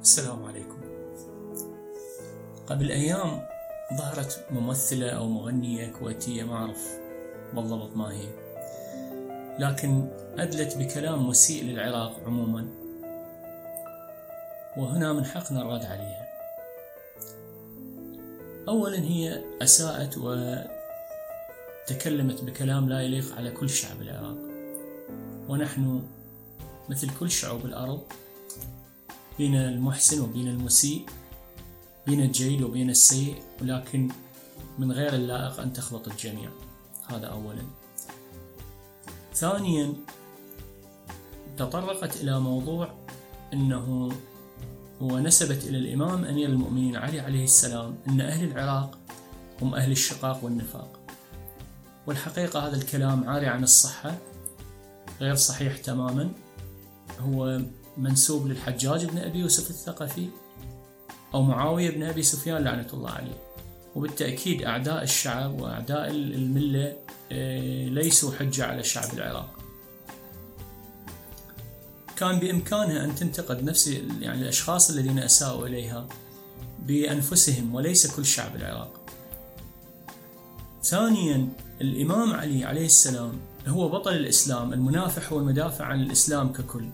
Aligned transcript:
السلام 0.00 0.44
عليكم. 0.44 0.80
قبل 2.66 2.90
أيام 2.90 3.42
ظهرت 3.94 4.46
ممثلة 4.50 5.10
أو 5.10 5.28
مغنية 5.28 5.92
كويتية 5.92 6.42
ما 6.42 6.54
أعرف 6.54 6.98
بالضبط 7.54 7.96
ما 7.96 8.12
هي 8.12 8.28
لكن 9.58 10.08
أدلت 10.38 10.76
بكلام 10.76 11.28
مسيء 11.28 11.64
للعراق 11.64 12.20
عموما 12.26 12.68
وهنا 14.76 15.12
من 15.12 15.24
حقنا 15.24 15.62
الرد 15.62 15.84
عليها. 15.84 16.26
أولا 18.68 18.98
هي 18.98 19.44
أساءت 19.62 20.18
وتكلمت 21.88 22.44
بكلام 22.44 22.88
لا 22.88 23.00
يليق 23.00 23.36
على 23.36 23.50
كل 23.50 23.70
شعب 23.70 24.02
العراق 24.02 24.38
ونحن 25.48 26.02
مثل 26.88 27.10
كل 27.20 27.30
شعوب 27.30 27.64
الأرض 27.64 28.02
بين 29.40 29.54
المحسن 29.54 30.20
وبين 30.20 30.48
المسيء 30.48 31.06
بين 32.06 32.20
الجيد 32.20 32.62
وبين 32.62 32.90
السيء 32.90 33.42
ولكن 33.62 34.08
من 34.78 34.92
غير 34.92 35.14
اللائق 35.14 35.60
أن 35.60 35.72
تخلط 35.72 36.08
الجميع. 36.08 36.50
هذا 37.06 37.26
أولا. 37.26 37.62
ثانيا 39.34 39.92
تطرقت 41.56 42.16
إلى 42.16 42.40
موضوع 42.40 42.94
أنه 43.52 44.12
ونسبت 45.00 45.64
إلى 45.64 45.78
الإمام 45.78 46.24
أمير 46.24 46.48
المؤمنين 46.48 46.96
علي 46.96 47.20
عليه 47.20 47.44
السلام 47.44 47.96
أن 48.08 48.20
أهل 48.20 48.44
العراق 48.44 48.98
هم 49.62 49.74
أهل 49.74 49.92
الشقاق 49.92 50.44
والنفاق. 50.44 51.00
والحقيقة 52.06 52.68
هذا 52.68 52.76
الكلام 52.76 53.28
عاري 53.28 53.46
عن 53.46 53.62
الصحة 53.62 54.18
غير 55.20 55.34
صحيح 55.34 55.76
تماما. 55.76 56.30
هو 57.20 57.60
منسوب 58.00 58.46
للحجاج 58.46 59.04
بن 59.04 59.18
أبي 59.18 59.38
يوسف 59.38 59.70
الثقفي 59.70 60.28
أو 61.34 61.42
معاوية 61.42 61.90
بن 61.90 62.02
أبي 62.02 62.22
سفيان 62.22 62.64
لعنة 62.64 62.86
الله 62.92 63.10
عليه. 63.10 63.42
وبالتأكيد 63.96 64.62
أعداء 64.62 65.02
الشعب 65.02 65.60
وأعداء 65.60 66.10
الملة 66.10 66.96
آه، 67.32 67.88
ليسوا 67.88 68.32
حجة 68.32 68.66
على 68.66 68.84
شعب 68.84 69.14
العراق. 69.14 69.50
كان 72.16 72.38
بإمكانها 72.38 73.04
أن 73.04 73.14
تنتقد 73.14 73.64
نفس 73.64 73.86
يعني 74.20 74.42
الأشخاص 74.42 74.90
الذين 74.90 75.18
أساءوا 75.18 75.66
إليها 75.66 76.06
بأنفسهم 76.78 77.74
وليس 77.74 78.16
كل 78.16 78.24
شعب 78.24 78.56
العراق. 78.56 79.00
ثانيا 80.82 81.48
الإمام 81.80 82.32
علي 82.32 82.64
عليه 82.64 82.86
السلام 82.86 83.40
هو 83.66 83.88
بطل 83.88 84.12
الإسلام 84.12 84.72
المنافح 84.72 85.32
والمدافع 85.32 85.84
عن 85.84 86.00
الإسلام 86.00 86.52
ككل. 86.52 86.88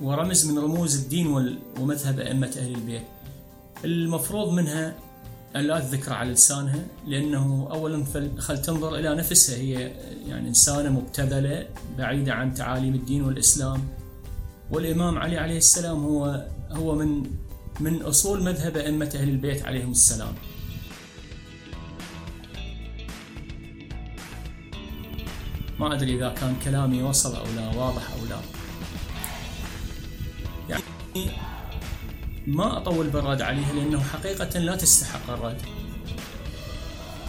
ورمز 0.00 0.46
من 0.46 0.58
رموز 0.58 0.96
الدين 0.96 1.56
ومذهب 1.80 2.20
أئمة 2.20 2.52
أهل 2.58 2.74
البيت. 2.74 3.02
المفروض 3.84 4.52
منها 4.52 4.94
أن 5.56 5.60
لا 5.60 5.80
تذكر 5.80 6.12
على 6.12 6.32
لسانها 6.32 6.86
لأنه 7.06 7.68
أولا 7.70 8.04
خل 8.38 8.62
تنظر 8.62 8.96
إلى 8.96 9.14
نفسها. 9.14 9.56
هي 9.56 9.72
يعني 10.28 10.48
إنسانة 10.48 10.90
مبتذلة 10.90 11.68
بعيدة 11.98 12.32
عن 12.32 12.54
تعاليم 12.54 12.94
الدين 12.94 13.24
والإسلام. 13.24 13.80
والإمام 14.70 15.18
علي 15.18 15.38
عليه 15.38 15.58
السلام 15.58 16.04
هو 16.04 16.46
هو 16.70 16.94
من 16.94 17.22
من 17.80 18.02
أصول 18.02 18.42
مذهب 18.42 18.76
أئمة 18.76 19.10
أهل 19.14 19.28
البيت 19.28 19.64
عليهم 19.64 19.90
السلام. 19.90 20.34
ما 25.80 25.94
أدري 25.94 26.16
إذا 26.16 26.28
كان 26.28 26.56
كلامي 26.64 27.02
وصل 27.02 27.36
أو 27.36 27.44
لا 27.56 27.68
واضح 27.68 28.10
أو 28.10 28.26
لا. 28.30 28.65
ما 32.46 32.76
أطول 32.76 33.06
بالرد 33.06 33.42
عليها 33.42 33.72
لأنه 33.72 34.00
حقيقة 34.00 34.58
لا 34.58 34.76
تستحق 34.76 35.30
الرد. 35.30 35.60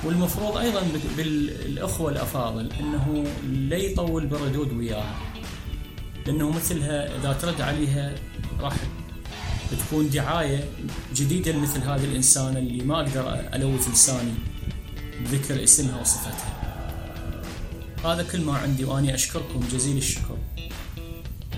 والمفروض 0.04 0.58
أيضا 0.58 0.84
بالأخوة 1.18 2.12
الأفاضل 2.12 2.72
أنه 2.80 3.24
لا 3.70 3.78
يطول 3.78 4.26
بالردود 4.26 4.74
وياها. 4.74 5.16
لأنه 6.26 6.50
مثلها 6.50 7.18
إذا 7.18 7.34
ترد 7.34 7.62
عليها 7.62 8.16
راح 8.60 8.76
بتكون 9.72 10.10
دعاية 10.10 10.70
جديدة 11.16 11.52
لمثل 11.52 11.80
هذه 11.80 12.04
الإنسانة 12.04 12.60
اللي 12.60 12.84
ما 12.84 12.96
أقدر 12.96 13.50
ألوث 13.54 13.90
لساني 13.90 14.34
بذكر 15.22 15.64
اسمها 15.64 16.02
وصفتها. 16.02 16.54
هذا 18.06 18.24
كل 18.32 18.42
ما 18.42 18.58
عندي 18.58 18.86
وأني 18.86 19.16
أشكركم 19.16 19.60
جزيل 19.72 19.98
الشكر. 19.98 20.38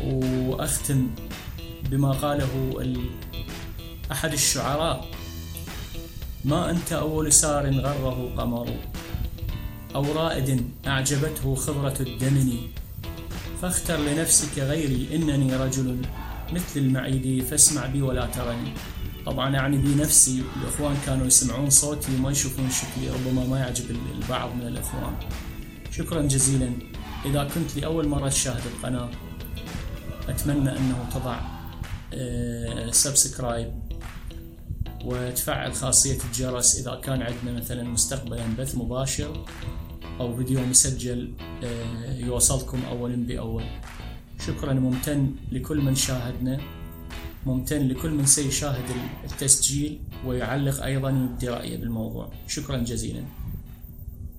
وأختم 0.03 1.07
بما 1.91 2.11
قاله 2.11 2.75
أحد 4.11 4.33
الشعراء. 4.33 5.05
ما 6.45 6.69
أنت 6.69 6.93
أول 6.93 7.33
سار 7.33 7.69
غره 7.79 8.33
قمر 8.37 8.69
أو 9.95 10.11
رائد 10.13 10.69
أعجبته 10.87 11.55
خضرة 11.55 11.97
الدمن 11.99 12.57
فاختر 13.61 13.97
لنفسك 13.97 14.59
غيري 14.59 15.15
إنني 15.15 15.55
رجل 15.55 16.01
مثل 16.53 16.79
المعيد 16.79 17.43
فاسمع 17.43 17.85
بي 17.85 18.01
ولا 18.01 18.25
ترني 18.25 18.73
طبعا 19.25 19.49
يعني 19.49 19.77
بنفسي 19.77 20.43
الإخوان 20.61 20.95
كانوا 21.05 21.27
يسمعون 21.27 21.69
صوتي 21.69 22.15
وما 22.15 22.31
يشوفون 22.31 22.69
شكلي 22.69 23.09
ربما 23.09 23.47
ما 23.47 23.59
يعجب 23.59 23.85
البعض 24.15 24.55
من 24.55 24.67
الإخوان. 24.67 25.15
شكرا 25.91 26.21
جزيلا. 26.21 26.71
إذا 27.25 27.43
كنت 27.55 27.77
لأول 27.77 28.07
مرة 28.07 28.29
تشاهد 28.29 28.61
القناة 28.65 29.09
أتمنى 30.29 30.77
أنه 30.77 31.05
تضع 31.13 31.58
subscribe 32.91 33.67
آه، 33.67 35.05
وتفعل 35.05 35.73
خاصية 35.73 36.17
الجرس 36.25 36.79
إذا 36.79 36.95
كان 37.03 37.21
عندنا 37.21 37.51
مثلا 37.51 37.83
مستقبلا 37.83 38.43
بث 38.59 38.75
مباشر 38.75 39.45
أو 40.19 40.35
فيديو 40.35 40.65
مسجل 40.65 41.33
آه، 41.63 42.13
يوصلكم 42.13 42.81
أولا 42.89 43.15
بأول. 43.15 43.63
شكرا 44.47 44.73
ممتن 44.73 45.35
لكل 45.51 45.81
من 45.81 45.95
شاهدنا 45.95 46.59
ممتن 47.45 47.87
لكل 47.87 48.09
من 48.09 48.25
سيشاهد 48.25 48.85
التسجيل 49.31 49.99
ويعلق 50.25 50.83
أيضا 50.83 51.11
ويبدي 51.11 51.49
رأيه 51.49 51.77
بالموضوع. 51.77 52.31
شكرا 52.47 52.77
جزيلا. 52.77 53.23